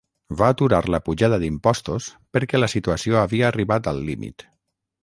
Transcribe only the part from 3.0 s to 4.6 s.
havia arribat al límit.